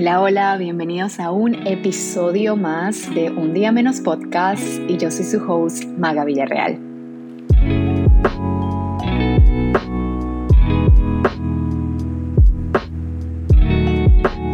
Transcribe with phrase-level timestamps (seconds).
[0.00, 5.24] Hola, hola, bienvenidos a un episodio más de Un Día Menos Podcast y yo soy
[5.24, 6.78] su host, Maga Villarreal.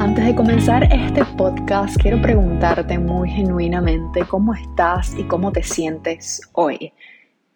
[0.00, 6.40] Antes de comenzar este podcast, quiero preguntarte muy genuinamente cómo estás y cómo te sientes
[6.54, 6.94] hoy.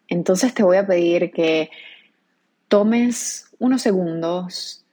[0.08, 1.70] Entonces te voy a pedir que
[2.68, 4.84] tomes unos segundos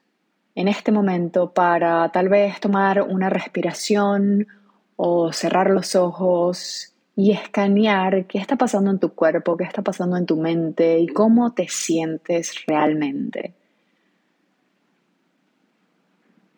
[0.55, 4.47] en este momento para tal vez tomar una respiración
[4.95, 10.15] o cerrar los ojos y escanear qué está pasando en tu cuerpo, qué está pasando
[10.15, 13.53] en tu mente y cómo te sientes realmente.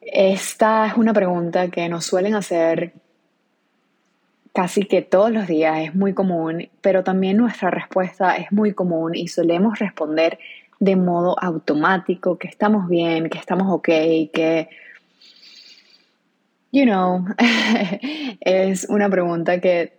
[0.01, 2.93] Esta es una pregunta que nos suelen hacer
[4.53, 9.13] casi que todos los días, es muy común, pero también nuestra respuesta es muy común
[9.13, 10.39] y solemos responder
[10.79, 13.87] de modo automático, que estamos bien, que estamos ok,
[14.33, 14.69] que,
[16.71, 17.25] you know,
[18.41, 19.97] es una pregunta que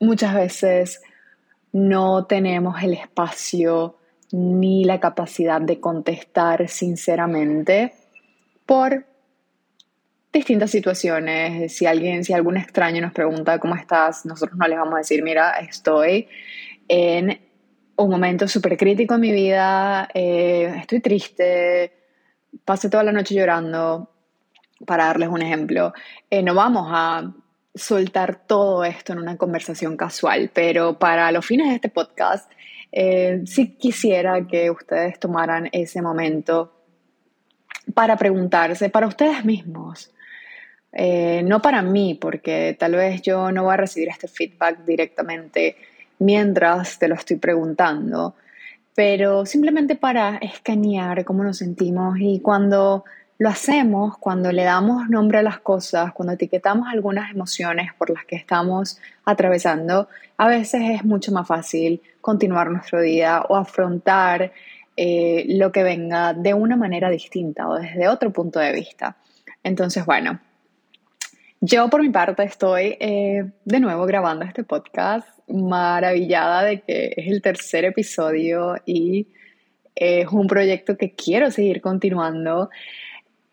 [0.00, 1.02] muchas veces
[1.72, 3.96] no tenemos el espacio
[4.32, 7.92] ni la capacidad de contestar sinceramente
[8.66, 9.04] por
[10.32, 11.76] distintas situaciones.
[11.76, 15.22] Si alguien, si algún extraño nos pregunta cómo estás, nosotros no les vamos a decir,
[15.22, 16.28] mira, estoy
[16.88, 17.40] en
[18.04, 21.92] un momento súper crítico en mi vida, eh, estoy triste,
[22.64, 24.10] pasé toda la noche llorando,
[24.86, 25.92] para darles un ejemplo.
[26.30, 27.32] Eh, no vamos a
[27.74, 32.50] soltar todo esto en una conversación casual, pero para los fines de este podcast,
[32.90, 36.72] eh, sí quisiera que ustedes tomaran ese momento
[37.94, 40.12] para preguntarse, para ustedes mismos,
[40.92, 45.76] no para mí, porque tal vez yo no voy a recibir este feedback directamente
[46.20, 48.34] mientras te lo estoy preguntando,
[48.94, 53.04] pero simplemente para escanear cómo nos sentimos y cuando
[53.38, 58.26] lo hacemos, cuando le damos nombre a las cosas, cuando etiquetamos algunas emociones por las
[58.26, 64.52] que estamos atravesando, a veces es mucho más fácil continuar nuestro día o afrontar
[64.94, 69.16] eh, lo que venga de una manera distinta o desde otro punto de vista.
[69.62, 70.38] Entonces, bueno,
[71.62, 77.26] yo por mi parte estoy eh, de nuevo grabando este podcast maravillada de que es
[77.28, 79.28] el tercer episodio y
[79.94, 82.70] es un proyecto que quiero seguir continuando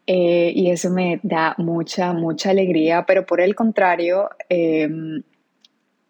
[0.09, 5.21] eh, y eso me da mucha, mucha alegría, pero por el contrario, em,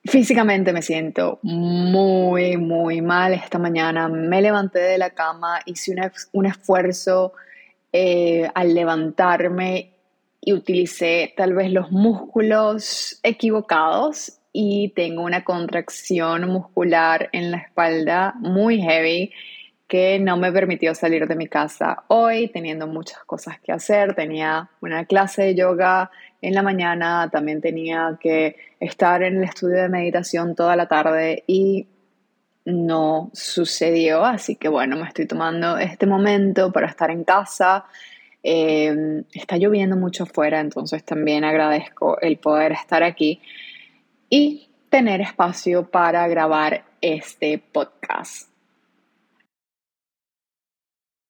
[0.06, 4.08] físicamente me siento muy, muy mal esta mañana.
[4.08, 5.96] Me levanté de la cama, hice
[6.32, 7.34] un, esfuerzo
[7.92, 9.94] eh, al levantarme
[10.42, 18.34] y utilicé tal vez los músculos equivocados y tengo una contracción muscular en la espalda
[18.40, 19.32] muy heavy
[19.88, 24.16] que no me permitió salir de mi casa hoy, teniendo muchas cosas que hacer.
[24.16, 29.82] Tenía una clase de yoga en la mañana, también tenía que estar en el estudio
[29.82, 31.88] de meditación toda la tarde y
[32.66, 34.26] no sucedió.
[34.26, 37.86] Así que bueno, me estoy tomando este momento para estar en casa.
[38.44, 43.42] Eh, está lloviendo mucho afuera, entonces también agradezco el poder estar aquí
[44.30, 48.50] y tener espacio para grabar este podcast.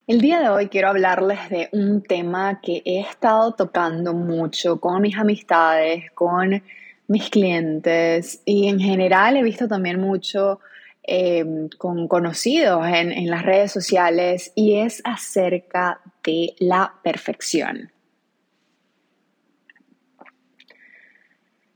[0.08, 5.02] El día de hoy quiero hablarles de un tema que he estado tocando mucho con
[5.02, 6.64] mis amistades, con
[7.08, 10.62] mis clientes y en general he visto también mucho
[11.04, 17.92] em, con conocidos en, en las redes sociales y es acerca de la perfección.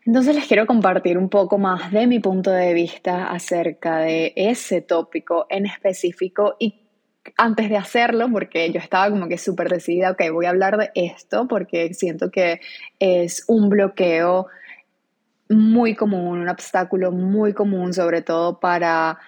[0.05, 4.81] Entonces les quiero compartir un poco más de mi punto de vista acerca de ese
[4.81, 6.81] tópico en específico y
[7.37, 10.91] antes de hacerlo, porque yo estaba como que súper decidida, ok, voy a hablar de
[10.95, 12.61] esto porque siento que
[12.99, 14.47] es un bloqueo
[15.49, 19.19] muy común, un obstáculo muy común, sobre todo para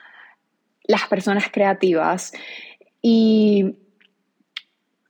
[0.86, 2.34] las personas creativas.
[3.02, 3.78] Y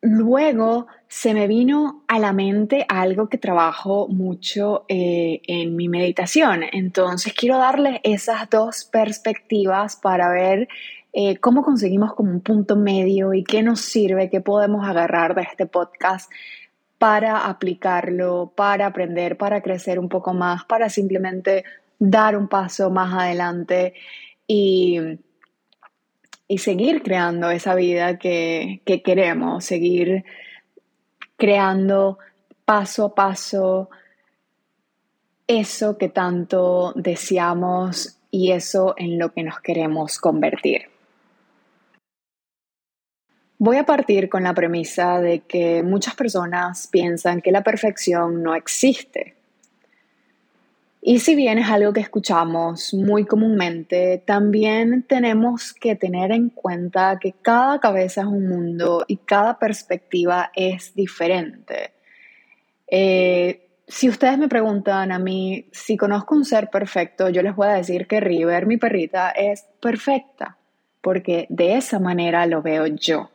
[0.02, 6.64] luego se me vino a la mente algo que trabajo mucho eh, en mi meditación.
[6.72, 10.68] Entonces quiero darles esas dos perspectivas para ver
[11.14, 15.44] eh, cómo conseguimos como un punto medio y qué nos sirve, qué podemos agarrar de
[15.44, 16.32] este podcast
[16.98, 21.64] para aplicarlo, para aprender, para crecer un poco más, para simplemente
[22.00, 23.94] dar un paso más adelante
[24.48, 24.98] y
[26.46, 30.26] y seguir creando esa vida que, que queremos, seguir
[31.38, 32.18] creando
[32.66, 33.90] paso a paso
[35.48, 40.84] eso que tanto deseamos y eso en lo que nos queremos convertir.
[43.60, 48.56] Voy a partir con la premisa de que muchas personas piensan que la perfección no
[48.56, 49.36] existe.
[51.06, 57.20] Y si bien es algo que escuchamos muy comúnmente, también tenemos que tener en cuenta
[57.20, 61.92] que cada cabeza es un mundo y cada perspectiva es diferente.
[62.88, 67.68] Eh, si ustedes me preguntan a mí si conozco un ser perfecto, yo les voy
[67.68, 70.56] a decir que River, mi perrita, es perfecta,
[71.02, 73.30] porque de esa manera lo veo yo.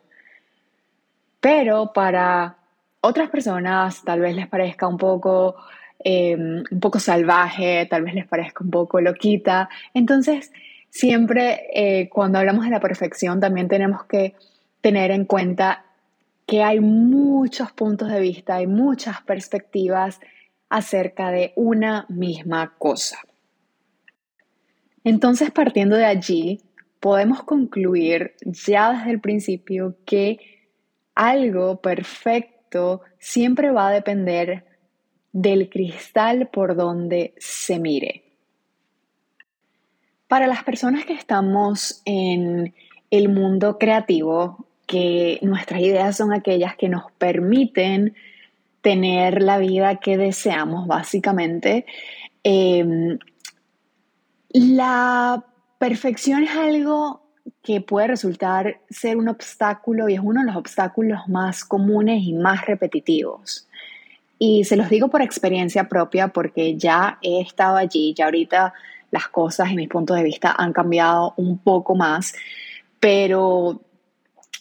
[1.39, 2.57] Pero para
[3.03, 5.55] otras personas tal vez les parezca un poco,
[5.99, 9.69] em, un poco salvaje, tal vez les parezca un poco loquita.
[9.95, 10.53] Entonces,
[10.91, 14.35] siempre eh, cuando hablamos de la perfección también tenemos que
[14.81, 15.85] tener en cuenta
[16.47, 20.19] que hay muchos puntos de vista, hay muchas perspectivas
[20.71, 23.19] acerca de una misma cosa.
[25.05, 26.61] Entonces, partiendo de allí,
[27.01, 30.39] podemos concluir ya desde el principio que
[31.15, 34.65] algo perfecto siempre va a depender
[35.41, 38.25] del cristal por donde se mire.
[40.27, 42.75] Para las personas que estamos en
[43.11, 48.17] el mundo creativo, que nuestras ideas son aquellas que nos permiten
[48.83, 51.87] tener la vida que deseamos, básicamente,
[52.43, 53.19] em,
[54.51, 55.45] la
[55.79, 57.23] perfección es algo
[57.63, 62.33] que puede resultar ser un obstáculo y es uno de los obstáculos más comunes y
[62.33, 63.68] más repetitivos.
[64.39, 68.73] Y se los digo por experiencia propia porque ya he estado allí, ya ahorita
[69.11, 72.35] las cosas y mis puntos de vista han cambiado un poco más,
[73.01, 73.81] pero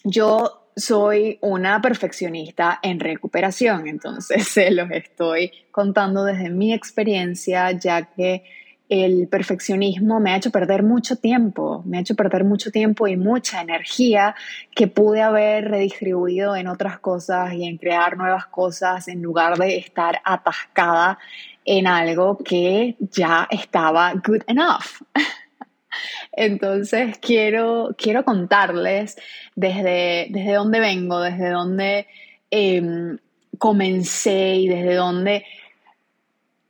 [0.04, 8.04] yo soy una perfeccionista en recuperación, entonces se los estoy contando desde mi experiencia, ya
[8.04, 8.44] que
[8.90, 13.18] el perfeccionismo me ha hecho perder mucho tiempo, me ha hecho perder mucho tiempo y
[13.18, 14.36] mucha energía
[14.74, 19.78] que pude haber redistribuido en otras cosas y en crear nuevas cosas en lugar de
[19.78, 21.20] estar atascada
[21.66, 25.02] en algo que ya estaba good enough.
[26.32, 29.18] Entonces quiero, quiero contarles
[29.56, 32.08] desde, desde dónde vengo, desde dónde
[32.52, 33.18] em,
[33.58, 35.46] comencé y desde dónde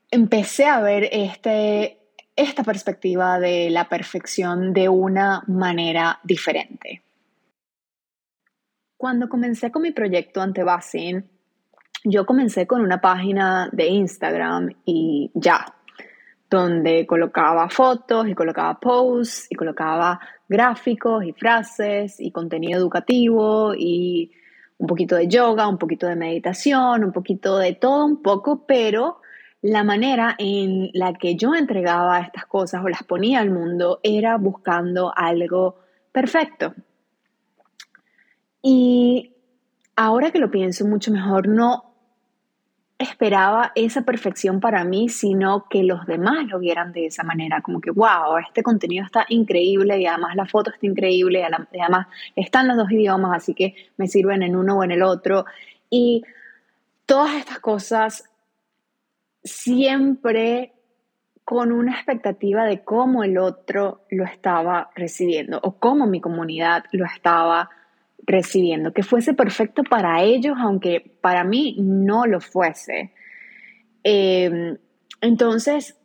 [0.10, 1.97] empecé a ver este,
[2.38, 7.02] esta perspectiva de la perfección de una manera diferente.
[8.96, 11.28] Cuando comencé con mi proyecto ante Basin,
[12.04, 15.66] yo comencé con una página de Instagram y ya,
[16.48, 24.32] donde colocaba fotos y colocaba posts y colocaba gráficos y frases y contenido educativo y
[24.78, 29.22] un poquito de yoga, un poquito de meditación, un poquito de todo un poco, pero
[29.62, 34.38] la manera en la que yo entregaba estas cosas o las ponía al mundo era
[34.38, 35.80] buscando algo
[36.12, 36.74] perfecto.
[38.62, 39.34] Y
[39.96, 41.88] ahora que lo pienso mucho mejor, no
[43.00, 47.80] esperaba esa perfección para mí, sino que los demás lo vieran de esa manera, como
[47.80, 52.68] que, wow, este contenido está increíble y además la foto está increíble y además están
[52.68, 55.46] los dos idiomas, así que me sirven en uno o en el otro.
[55.90, 56.24] Y
[57.06, 58.30] todas estas cosas
[59.48, 60.74] siempre
[61.44, 67.06] con una expectativa de cómo el otro lo estaba recibiendo o cómo mi comunidad lo
[67.06, 67.70] estaba
[68.26, 73.14] recibiendo, que fuese perfecto para ellos, aunque para mí no lo fuese.
[74.04, 74.78] Em,
[75.22, 75.98] entonces,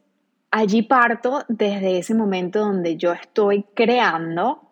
[0.52, 4.70] allí parto desde ese momento donde yo estoy creando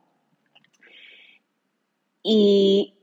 [2.22, 2.94] y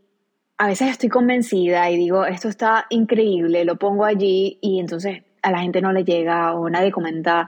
[0.57, 5.51] a veces estoy convencida y digo, esto está increíble, lo pongo allí y entonces a
[5.51, 7.48] la gente no le llega o nadie comenta,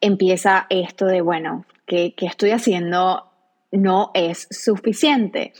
[0.00, 3.26] empieza esto de, bueno, que, estoy haciendo
[3.72, 5.52] no es suficiente.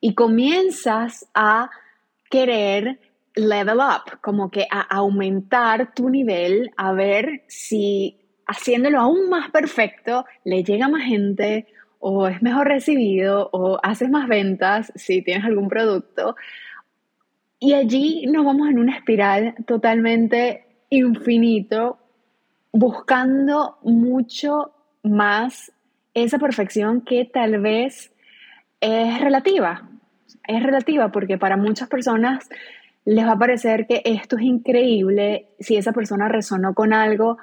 [0.00, 1.70] Y comienzas a
[2.30, 3.00] querer
[3.34, 10.24] level up, como que a aumentar tu nivel, a ver si haciéndolo aún más perfecto
[10.44, 11.66] le llega más gente
[12.00, 16.36] o es mejor recibido o haces más ventas si tienes algún producto.
[17.60, 21.98] Y allí nos vamos en una espiral totalmente infinito
[22.72, 25.72] buscando mucho más
[26.14, 28.12] esa perfección que tal vez
[28.80, 29.88] es relativa.
[30.46, 32.48] Es relativa porque para muchas personas
[33.04, 37.38] les va a parecer que esto es increíble si esa persona resonó con algo.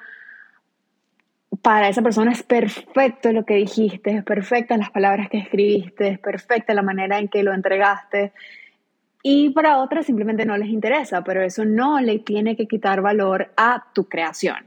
[1.61, 6.19] Para esa persona es perfecto lo que dijiste, es perfecta las palabras que escribiste, es
[6.19, 8.33] perfecta la manera en que lo entregaste.
[9.27, 13.51] Y para otras simplemente no les interesa, pero eso no le tiene que quitar valor
[13.57, 14.57] a tu creación.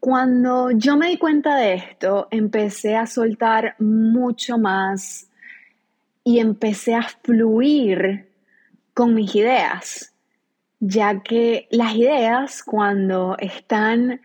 [0.00, 5.30] Cuando yo me di cuenta de esto, empecé a soltar mucho más
[6.24, 8.28] y empecé a fluir
[8.94, 10.12] con mis ideas,
[10.80, 14.20] ya que las ideas cuando están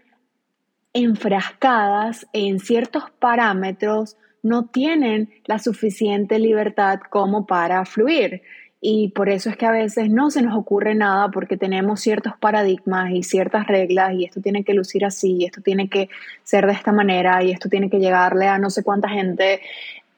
[0.94, 8.42] enfrascadas en ciertos parámetros no tienen la suficiente libertad como para fluir.
[8.82, 12.34] Y por eso es que a veces no se nos ocurre nada porque tenemos ciertos
[12.40, 16.10] paradigmas y ciertas reglas y esto tiene que lucir así y esto tiene que
[16.44, 19.60] ser de esta manera y esto tiene que llegarle a no sé cuánta gente.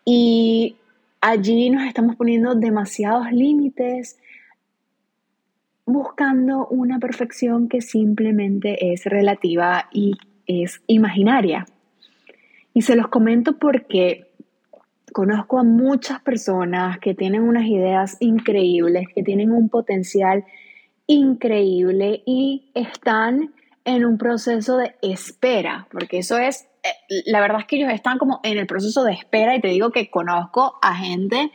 [0.06, 0.76] Y
[1.22, 4.18] allí nos estamos poniendo demasiados límites
[5.86, 10.14] buscando una perfección que simplemente es relativa y
[10.46, 11.66] es imaginaria.
[12.74, 14.32] Y se los comento porque
[15.12, 20.46] conozco a muchas personas que tienen unas ideas increíbles, que tienen un potencial
[21.08, 27.66] increíble y están en un proceso de espera, porque eso es, eh, la verdad es
[27.66, 30.96] que ellos están como en el proceso de espera y te digo que conozco a
[30.96, 31.52] gente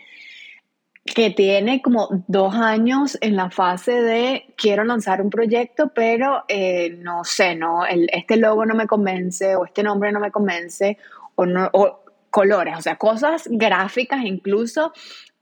[1.06, 6.98] que tiene como dos años en la fase de quiero lanzar un proyecto, pero eh,
[7.00, 10.98] no sé, no, este logo no me convence o este nombre no me convence
[11.36, 14.92] o, no, o colores, o sea, cosas gráficas incluso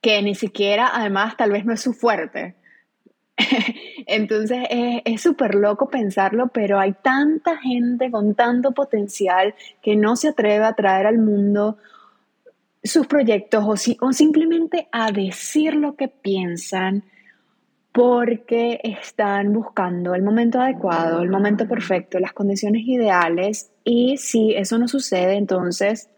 [0.00, 2.56] que ni siquiera además tal vez no es su fuerte.
[4.06, 10.28] Entonces es súper loco pensarlo, pero hay tanta gente con tanto potencial que no se
[10.28, 11.78] atreve a traer al mundo
[12.84, 17.04] sus proyectos o, o simplemente a decir lo que piensan
[17.92, 23.70] porque están buscando el momento adecuado, el momento perfecto, las condiciones ideales.
[23.84, 26.10] Y si eso no sucede, entonces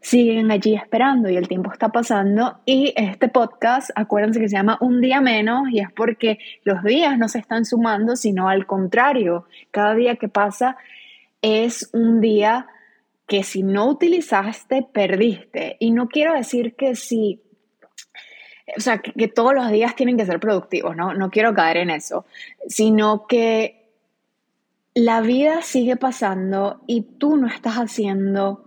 [0.00, 2.60] siguen allí esperando y el tiempo está pasando.
[2.64, 7.18] Y este podcast, acuérdense que se llama Un día menos y es porque los días
[7.18, 10.78] no se están sumando, sino al contrario, cada día que pasa
[11.42, 12.66] es un día
[13.30, 15.76] que si no utilizaste, perdiste.
[15.78, 17.40] Y no quiero decir que si,
[18.76, 21.14] o sea, que, todos los días tienen que ser productivos, ¿no?
[21.14, 22.26] No quiero caer en eso,
[22.66, 23.88] sino que
[24.94, 28.64] la vida sigue pasando y tú no estás haciendo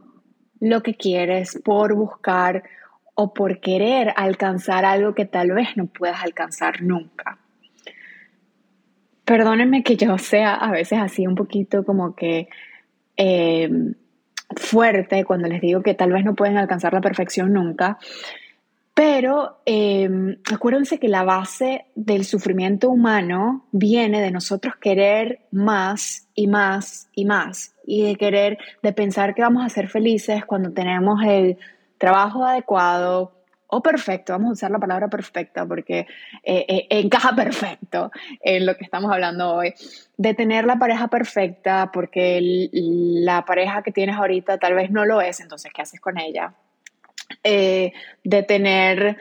[0.62, 2.64] lo que quieres por buscar
[3.16, 7.38] o por querer alcanzar algo que tal vez no puedas alcanzar nunca.
[9.26, 12.48] Perdónenme que yo sea a veces así un poquito como que
[13.18, 13.70] eh,
[14.56, 17.98] fuerte cuando les digo que tal vez no pueden alcanzar la perfección nunca,
[18.94, 26.48] pero em, acuérdense que la base del sufrimiento humano viene de nosotros querer más y
[26.48, 31.24] más y más, y de querer, de pensar que vamos a ser felices cuando tenemos
[31.26, 31.58] el
[31.98, 33.43] trabajo adecuado,
[33.74, 36.06] o perfecto, vamos a usar la palabra perfecta porque
[36.44, 38.12] eh, eh, encaja perfecto
[38.42, 39.74] en lo que estamos hablando hoy,
[40.16, 45.22] de tener la pareja perfecta porque la pareja que tienes ahorita tal vez no lo
[45.22, 46.54] es, entonces, ¿qué haces con ella?
[47.44, 49.18] Eh, de tener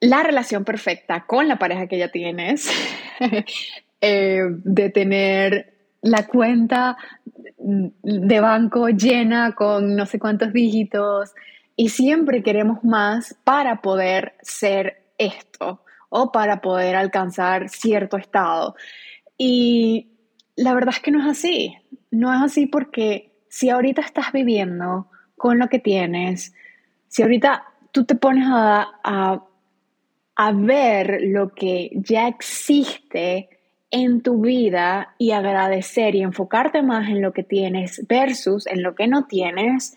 [0.00, 2.68] la relación perfecta con la pareja que ya tienes,
[4.00, 6.96] de tener la cuenta
[7.58, 11.32] de banco llena con no sé cuántos dígitos,
[11.80, 18.74] y siempre queremos más para poder ser esto o para poder alcanzar cierto estado.
[19.36, 20.08] Y
[20.56, 21.76] la verdad es que no es así.
[22.10, 26.52] No es así porque si ahorita estás viviendo con lo que tienes,
[27.06, 28.88] si ahorita tú te pones a,
[30.34, 33.50] a, ver lo que ya existe
[33.92, 38.96] en tu vida y agradecer y enfocarte más en lo que tienes versus en lo
[38.96, 39.96] que no tienes,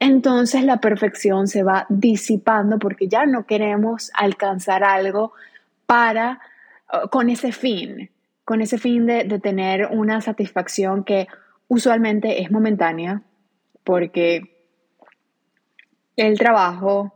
[0.00, 5.32] entonces la perfección se va disipando porque ya no queremos alcanzar algo
[5.86, 6.40] para,
[6.92, 8.10] uh, con ese fin,
[8.44, 11.26] con ese fin de, de tener una satisfacción que
[11.66, 13.22] usualmente es momentánea,
[13.84, 14.64] porque
[16.16, 17.14] el trabajo,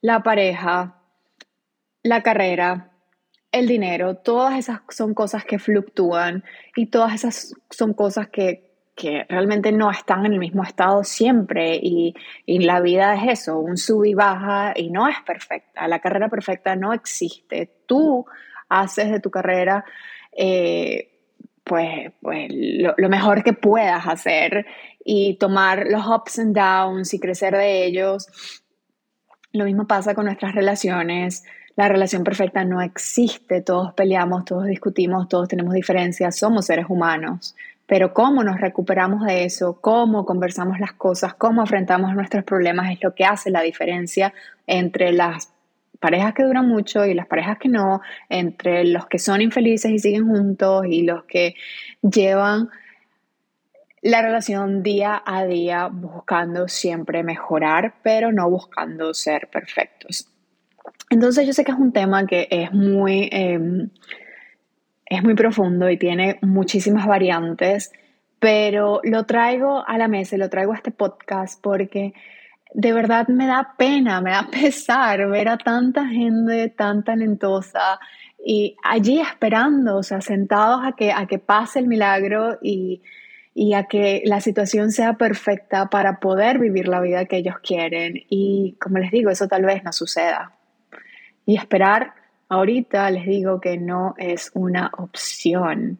[0.00, 1.00] la pareja,
[2.02, 2.90] la carrera,
[3.52, 6.44] el dinero, todas esas son cosas que fluctúan
[6.74, 8.63] y todas esas son cosas que
[8.94, 12.14] que realmente no están en el mismo estado siempre y,
[12.46, 16.76] la vida es eso, un sub y baja y no es perfecta, la carrera perfecta
[16.76, 18.24] no existe, tú
[18.68, 19.84] haces de tu carrera
[20.36, 21.10] eh,
[21.64, 24.66] pues, pues lo, lo, mejor que puedas hacer
[25.04, 28.28] y tomar los ups and downs y crecer de ellos.
[29.52, 31.44] Lo mismo pasa con nuestras relaciones.
[31.76, 37.56] La relación perfecta no existe, todos peleamos, todos discutimos, todos tenemos diferencias, somos seres humanos.
[37.86, 42.98] Pero cómo nos recuperamos de eso, cómo conversamos las cosas, cómo afrontamos nuestros problemas es
[43.02, 44.32] lo que hace la diferencia
[44.66, 45.52] entre las
[46.00, 49.98] parejas que duran mucho y las parejas que no, entre los que son infelices y
[49.98, 51.54] siguen juntos y los que
[52.02, 52.68] llevan
[54.02, 60.28] la relación día a día buscando siempre mejorar, pero no buscando ser perfectos.
[61.08, 63.88] Entonces yo sé que es un tema que es muy, em,
[65.06, 67.92] es muy profundo y tiene muchísimas variantes,
[68.38, 72.14] pero lo traigo a la mesa lo traigo a este podcast porque
[72.74, 77.98] de verdad me da pena, me da pesar ver a tanta gente tan talentosa
[78.46, 83.00] y allí esperando, o sea, sentados a que, a que pase el milagro y,
[83.54, 88.22] y a que la situación sea perfecta para poder vivir la vida que ellos quieren.
[88.28, 90.52] Y como les digo, eso tal vez no suceda.
[91.46, 92.12] Y esperar
[92.54, 95.98] ahorita les digo que no es una opción.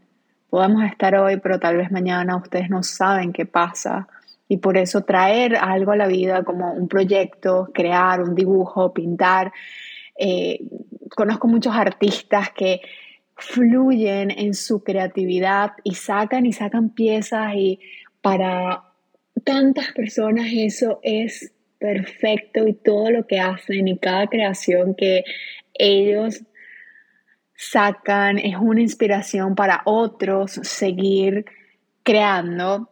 [0.51, 4.09] Podemos estar hoy, pero tal vez mañana ustedes no saben qué pasa.
[4.49, 9.53] Y por eso traer algo a la vida como un proyecto, crear un dibujo, pintar.
[10.17, 10.61] Eh,
[11.15, 12.81] conozco muchos artistas que
[13.37, 17.81] fluyen en su creatividad y sacan y sacan piezas y
[18.21, 18.85] para
[19.43, 25.25] tantas personas eso es perfecto y todo lo que hacen y cada creación que
[25.75, 26.43] ellos
[27.57, 31.45] sacan es una inspiración para otros seguir
[32.03, 32.91] creando.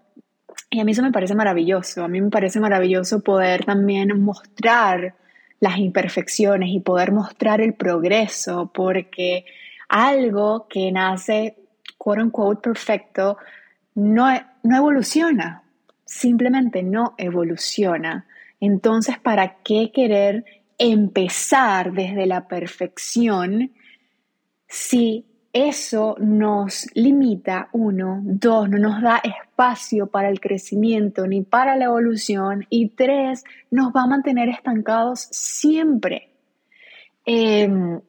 [0.71, 2.05] Y a mí eso me parece maravilloso.
[2.05, 5.15] A mí me parece maravilloso poder también mostrar
[5.61, 9.45] las imperfecciones y poder mostrar el progreso, porque
[9.89, 11.57] algo que nace,
[11.99, 13.37] quote unquote, perfecto,
[13.95, 14.27] no,
[14.63, 15.63] no evoluciona.
[16.05, 18.27] Simplemente no evoluciona.
[18.61, 20.45] Entonces, ¿para qué querer
[20.83, 23.71] empezar desde la perfección
[24.67, 31.77] si eso nos limita, uno, dos, no nos da espacio para el crecimiento ni para
[31.77, 36.31] la evolución y tres, nos va a mantener estancados siempre.
[37.25, 38.01] Em,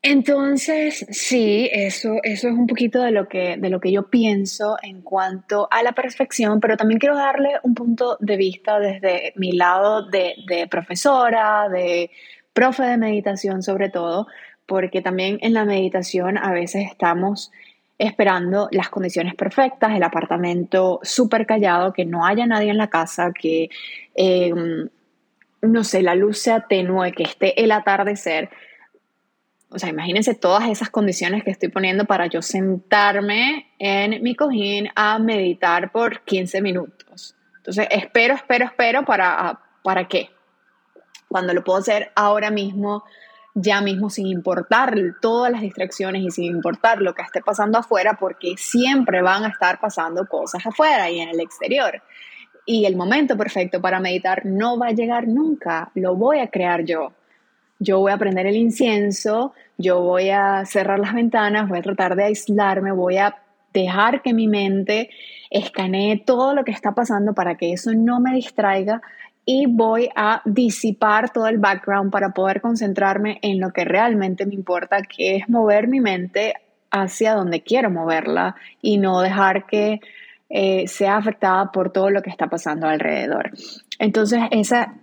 [0.00, 4.76] entonces, sí, eso, eso es un poquito de lo, que, de lo que yo pienso
[4.82, 9.52] en cuanto a la perfección, pero también quiero darle un punto de vista desde mi
[9.52, 12.10] lado de, de profesora, de
[12.52, 14.28] profe de meditación sobre todo,
[14.66, 17.50] porque también en la meditación a veces estamos
[17.98, 23.32] esperando las condiciones perfectas, el apartamento súper callado, que no haya nadie en la casa,
[23.32, 23.68] que,
[24.14, 24.88] em,
[25.62, 28.50] no sé, la luz se atenúe, que esté el atardecer
[29.70, 34.88] o sea, imagínense todas esas condiciones que estoy poniendo para yo sentarme en mi cojín
[34.94, 37.34] a meditar por 15 minutos.
[37.58, 40.30] Entonces, espero, espero, espero para, ¿para qué?
[41.28, 43.04] Cuando lo puedo hacer ahora mismo,
[43.54, 48.16] ya mismo, sin importar todas las distracciones y sin importar lo que esté pasando afuera,
[48.18, 52.02] porque siempre van a estar pasando cosas afuera y en el exterior.
[52.64, 56.84] Y el momento perfecto para meditar no va a llegar nunca, lo voy a crear
[56.84, 57.12] yo
[57.78, 62.16] yo voy a prender el incienso, yo voy a cerrar las ventanas, voy a tratar
[62.16, 63.36] de aislarme, voy a
[63.72, 65.10] dejar que mi mente
[65.50, 69.00] escanee todo lo que está pasando para que eso no me distraiga
[69.44, 74.54] y voy a disipar todo el background para poder concentrarme en lo que realmente me
[74.54, 76.54] importa, que es mover mi mente
[76.90, 80.00] hacia donde quiero moverla y no dejar que
[80.50, 83.52] eh, sea afectada por todo lo que está pasando alrededor.
[83.98, 84.94] Entonces, esa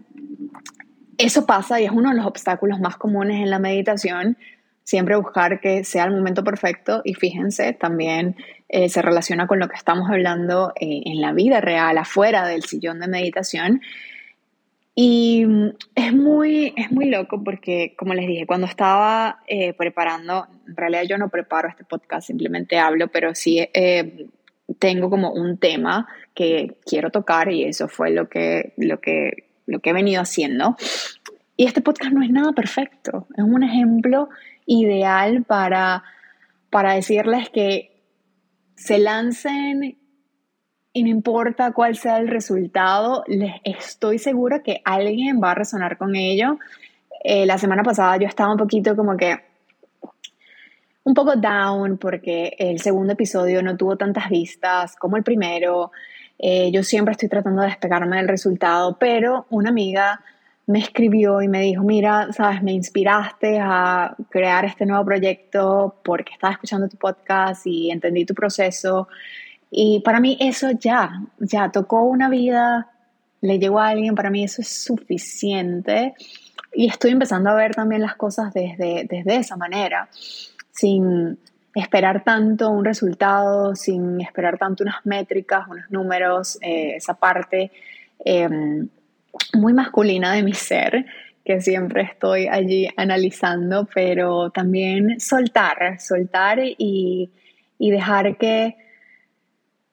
[1.18, 4.38] eso pasa y es uno de los obstáculos más comunes en la meditación,
[4.84, 8.36] siempre buscar que sea el momento perfecto y fíjense, también
[8.70, 12.64] eh, se relaciona con lo que estamos hablando eh, en la vida real, afuera del
[12.64, 13.82] sillón de meditación.
[14.94, 20.48] Y mm, es muy, es muy loco porque, como les dije, cuando estaba eh, preparando,
[20.68, 23.68] en realidad yo no preparo este podcast, simplemente hablo, pero sí
[24.80, 29.80] tengo como un tema que quiero tocar y eso fue lo que, lo que lo
[29.80, 30.76] que he venido haciendo.
[31.58, 34.30] Y este podcast no es nada perfecto, es un ejemplo
[34.66, 36.04] ideal para,
[36.70, 37.96] para decirles que
[38.76, 39.98] se lancen
[40.92, 45.98] y no importa cuál sea el resultado, les estoy segura que alguien va a resonar
[45.98, 46.58] con ello.
[47.24, 49.38] Eh, la semana pasada yo estaba un poquito como que
[51.04, 55.92] un poco down porque el segundo episodio no tuvo tantas vistas como el primero.
[56.38, 60.22] Eh, yo siempre estoy tratando de despegarme del resultado, pero una amiga
[60.68, 66.34] me escribió y me dijo, mira, sabes, me inspiraste a crear este nuevo proyecto porque
[66.34, 69.08] estaba escuchando tu podcast y entendí tu proceso.
[69.70, 72.92] Y para mí eso ya, ya tocó una vida,
[73.42, 76.16] le llegó a alguien, para mí eso es suficiente.
[76.74, 80.10] Y estoy empezando a ver también las cosas desde, desde esa manera,
[80.72, 81.38] sin
[81.76, 87.72] esperar tanto un resultado, sin esperar tanto unas métricas, unos números, eh, esa parte
[88.24, 88.88] em,
[89.54, 91.06] muy masculina de mi ser
[91.44, 97.30] que siempre estoy allí analizando, pero también soltar, soltar y,
[97.78, 98.78] y dejar que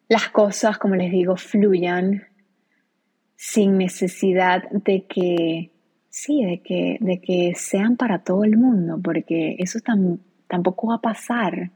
[0.09, 2.27] las cosas, como les digo, fluyan
[3.37, 5.73] sin necesidad de que
[6.09, 9.79] sí, de que, de que sean para todo el mundo, porque eso
[10.53, 11.71] tampoco va a pasar.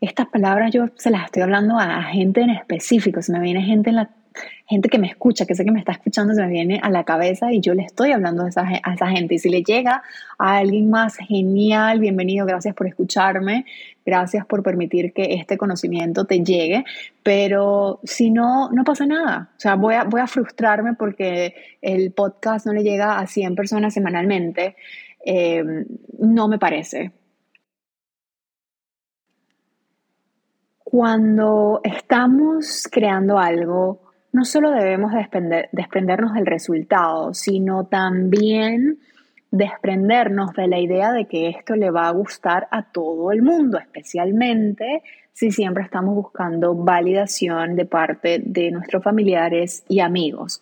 [0.00, 3.90] Estas palabras yo se las estoy hablando a gente en específico, se me viene gente
[3.90, 4.08] en la
[4.66, 7.04] gente que me escucha, que sé que me está escuchando, se me viene a la
[7.04, 9.34] cabeza y yo le estoy hablando a esa, gente.
[9.34, 10.02] Y si le llega
[10.38, 13.66] a alguien más, genial, bienvenido, gracias por escucharme,
[14.06, 16.86] gracias por permitir que este conocimiento te llegue,
[17.22, 19.50] pero si no, no pasa nada.
[19.54, 23.54] O sea, voy a, voy a frustrarme porque el podcast no le llega a 100
[23.54, 24.76] personas semanalmente.
[25.26, 25.62] Eh,
[26.18, 27.12] no me parece.
[30.92, 35.10] Cuando estamos creando algo, no solo debemos
[35.72, 38.98] desprendernos del resultado, sino también
[39.50, 43.78] desprendernos de la idea de que esto le va a gustar a todo el mundo,
[43.78, 45.02] especialmente
[45.32, 50.60] si siempre estamos buscando validación de parte de nuestros familiares y amigos.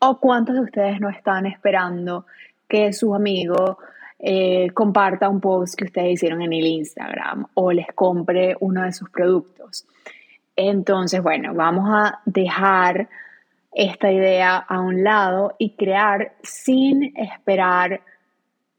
[0.00, 2.26] ¿O cuántos de ustedes no están esperando
[2.66, 3.78] que su amigo
[4.18, 8.92] eh, comparta un post que ustedes hicieron en el Instagram o les compre uno de
[8.92, 9.86] sus productos?
[10.56, 13.08] Entonces, bueno, vamos a dejar
[13.72, 18.00] esta idea a un lado y crear sin esperar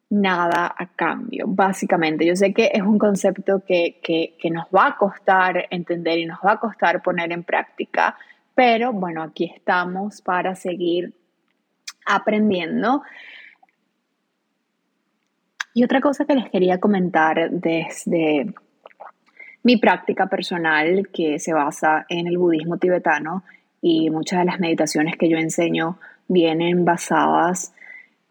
[0.09, 2.25] nada a cambio, básicamente.
[2.25, 6.39] Yo sé que es un concepto que, que, nos va a costar entender y nos
[6.39, 8.17] va a costar poner en práctica,
[8.55, 11.13] pero bueno, aquí estamos para seguir
[12.05, 13.03] aprendiendo.
[15.73, 18.53] Y otra cosa que les quería comentar desde
[19.63, 23.43] mi práctica personal que se basa en el budismo tibetano
[23.81, 27.73] y muchas de las meditaciones que yo enseño vienen basadas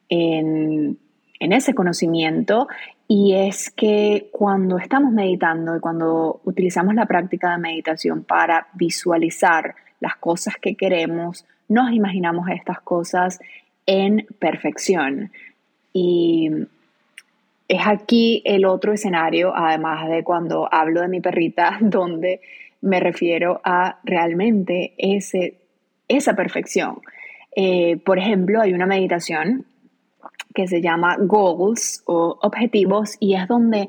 [0.09, 0.99] en,
[1.41, 2.69] ese conocimiento
[3.07, 9.75] y es que cuando estamos meditando y cuando utilizamos la práctica de meditación para visualizar
[10.01, 13.39] las cosas que queremos, nos imaginamos estas cosas
[13.87, 15.31] en perfección.
[15.93, 16.51] Y
[17.69, 22.41] es aquí el otro escenario, además de cuando hablo de mi perrita, donde
[22.81, 25.59] me refiero a realmente ese,
[26.09, 27.01] esa perfección.
[27.55, 29.67] Eh, por ejemplo, hay una meditación
[30.55, 33.89] que se llama Goals o Objetivos y es donde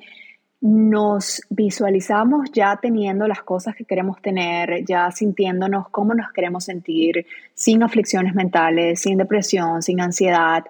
[0.61, 7.25] nos visualizamos ya teniendo las cosas que queremos tener, ya sintiéndonos cómo nos queremos sentir,
[7.53, 10.65] sin aflicciones mentales, sin depresión, sin ansiedad,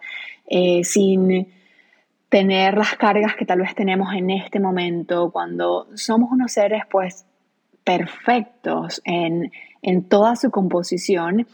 [0.46, 1.48] eh, sin
[2.30, 7.26] tener las cargas que tal vez tenemos en este momento, cuando somos unos seres pues
[7.84, 11.48] perfectos en, en toda su composición.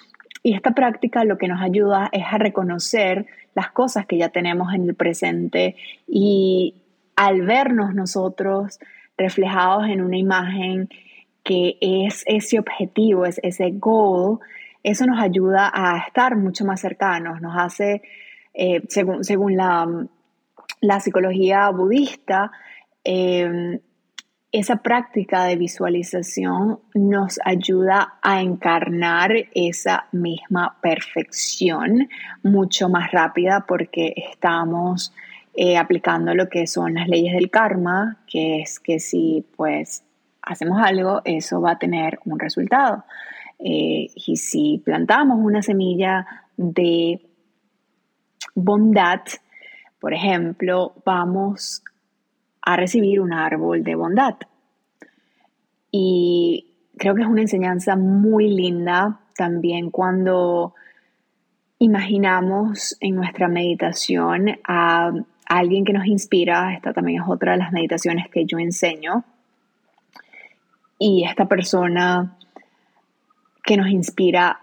[0.44, 4.74] Y esta práctica lo que nos ayuda es a reconocer las cosas que ya tenemos
[4.74, 5.76] en el presente
[6.08, 6.76] y
[7.16, 8.78] al vernos nosotros
[9.18, 10.90] reflejados en una imagen
[11.44, 14.40] que es ese objetivo, es ese goal,
[14.84, 18.02] eso nos ayuda a estar mucho más cercanos, nos hace,
[18.54, 19.88] eh, según, según la,
[20.82, 22.52] la psicología budista,
[23.04, 23.80] eh,
[24.52, 32.08] esa práctica de visualización nos ayuda a encarnar esa misma perfección
[32.42, 35.14] mucho más rápida porque estamos
[35.56, 40.06] eh, aplicando lo que son las leyes del karma, que es que si pues
[40.42, 43.04] hacemos algo, eso va a tener un resultado.
[43.60, 46.26] Eh, y si plantamos una semilla
[46.56, 47.20] de
[48.54, 49.20] bondad,
[50.06, 51.82] por ejemplo, vamos
[52.62, 54.36] a recibir un árbol de bondad.
[55.90, 60.76] Y creo que es una enseñanza muy linda también cuando
[61.80, 65.12] imaginamos en nuestra meditación a,
[65.48, 66.76] alguien que nos inspira.
[66.76, 69.24] Esta también es otra de las meditaciones que yo enseño.
[71.00, 72.38] Y esta persona
[73.64, 74.60] que nos inspira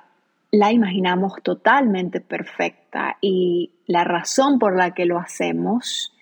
[0.53, 6.15] la imaginamos totalmente perfecta y la razón por la que lo hacemos,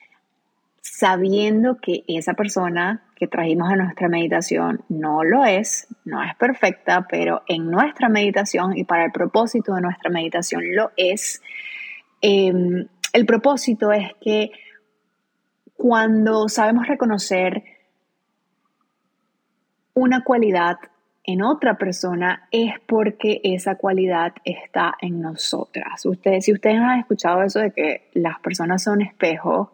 [0.81, 7.09] sabiendo que esa persona que trajimos a nuestra meditación no lo es, no es perfecta,
[7.11, 11.43] pero en nuestra meditación y para el propósito de nuestra meditación lo es.
[12.23, 14.53] Em, el propósito es que
[15.75, 17.65] cuando sabemos reconocer
[19.93, 20.77] una cualidad
[21.25, 26.05] en otra persona es porque esa cualidad está en nosotras.
[26.07, 29.69] Ustedes, si ustedes han escuchado eso de que las personas son espejos,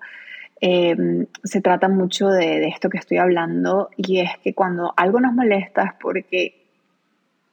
[0.60, 5.34] em, se trata mucho de, esto que estoy hablando y es que cuando algo nos
[5.34, 6.66] molesta es porque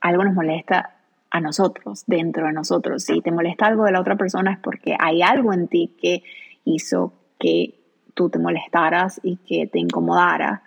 [0.01, 0.95] algo nos molesta
[1.29, 3.03] a nosotros, dentro de nosotros.
[3.03, 6.23] Si te molesta algo de la otra persona es porque hay algo en ti que
[6.65, 7.75] hizo que
[8.13, 10.63] tú te molestaras y que te incomodara.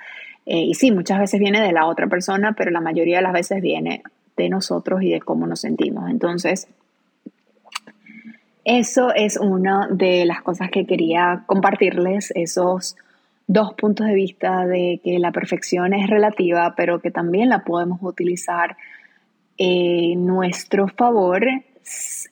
[0.46, 3.32] Eh, y sí, muchas veces viene de la otra persona, pero la mayoría de las
[3.32, 4.02] veces viene
[4.36, 6.08] de nosotros y de cómo nos sentimos.
[6.08, 6.68] Entonces,
[8.64, 12.96] eso es una de las cosas que quería compartirles, esos
[13.46, 17.98] dos puntos de vista de que la perfección es relativa, pero que también la podemos
[18.02, 18.76] utilizar
[19.56, 21.44] en nuestro favor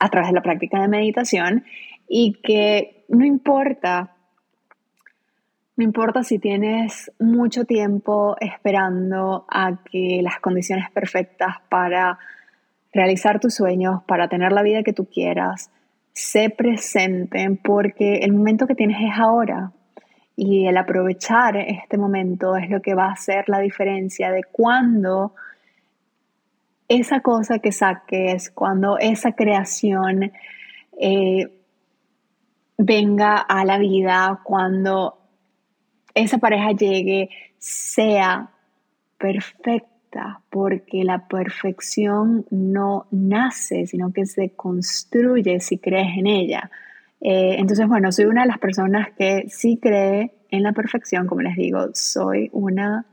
[0.01, 1.65] a través de la práctica de meditación
[2.09, 4.14] y que no importa,
[5.77, 12.19] no importa si tienes mucho tiempo esperando a que las condiciones perfectas para
[12.93, 15.71] realizar tus sueños, para tener la vida que tú quieras,
[16.13, 19.73] se presenten porque el momento que tienes es ahora.
[20.37, 25.35] Y el aprovechar este momento es lo que va a hacer la diferencia de cuando
[26.89, 30.33] esa cosa que saques, cuando esa creación
[31.01, 31.49] eh,
[32.79, 35.24] venga a la vida, cuando
[36.15, 38.51] esa pareja llegue, sea
[39.19, 46.71] perfecta, porque la perfección no nace, sino que se construye si crees en ella.
[47.21, 51.41] Eh, entonces, bueno, soy una de las personas que sí cree en la perfección, como
[51.41, 53.07] les digo, soy una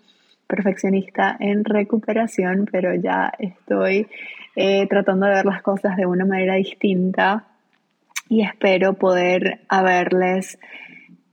[0.47, 4.07] perfeccionista en recuperación, pero ya estoy
[4.55, 7.45] eh, tratando de ver las cosas de una manera distinta
[8.27, 10.59] y espero poder haberles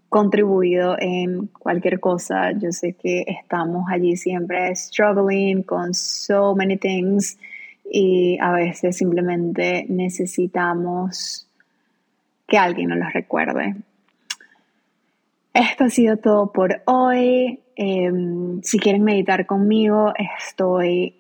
[0.09, 2.53] contribuido en cualquier cosa.
[2.53, 7.39] Yo sé que estamos allí siempre struggling con so many things
[7.91, 11.47] y a veces simplemente necesitamos
[12.47, 13.77] que alguien nos los recuerde.
[15.53, 17.61] Esto ha sido todo por hoy.
[17.77, 21.18] Em, si quieren meditar conmigo, estoy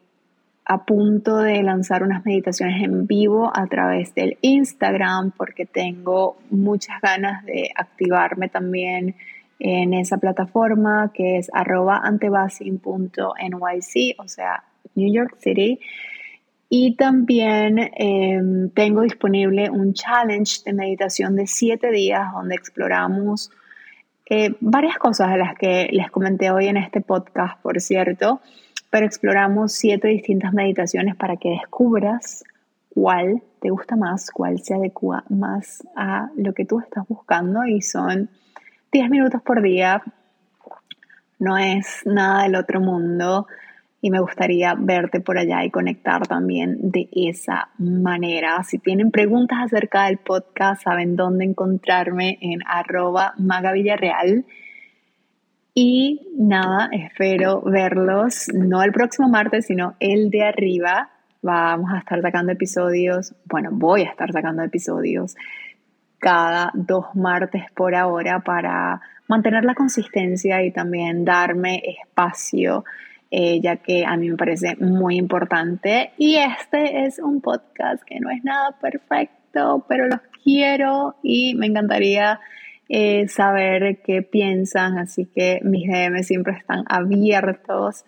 [0.71, 7.01] a punto de lanzar unas meditaciones en vivo a través del Instagram porque tengo muchas
[7.01, 9.15] ganas de activarme también
[9.59, 15.81] en esa plataforma que es arroba antebasin.nyc, o sea, New York City.
[16.69, 23.51] Y también em, tengo disponible un challenge de meditación de siete días donde exploramos
[24.29, 28.43] eh, varias cosas de las que les comenté hoy en este podcast, por cierto,
[28.91, 32.45] pero exploramos siete distintas meditaciones para que descubras
[32.89, 37.83] cuál te gusta más, cuál se adecua más a lo que tú estás buscando y
[37.83, 38.31] son
[38.93, 40.03] 10 minutos por día,
[41.39, 43.47] no es nada del otro mundo
[44.01, 48.63] y me gustaría verte por allá y conectar también de esa manera.
[48.63, 54.45] Si tienen preguntas acerca del podcast, saben dónde encontrarme en arroba magavillarreal.
[55.81, 61.11] Y nada, espero verlos, no el próximo martes, sino el de arriba.
[61.41, 65.37] Vamos a estar sacando episodios, bueno, voy a estar sacando episodios
[66.19, 72.85] cada dos martes por ahora para mantener la consistencia y también darme espacio
[73.31, 76.11] eh, ya que a mí me parece muy importante.
[76.19, 81.67] Y este es un podcast que no es nada perfecto, pero los quiero y me
[81.67, 82.41] encantaría
[82.89, 88.05] eh, saber qué piensan, así que mis DM siempre están abiertos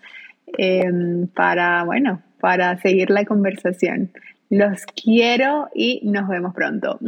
[0.58, 4.10] em, para, bueno, para seguir la conversación.
[4.48, 6.98] Los quiero y nos vemos pronto.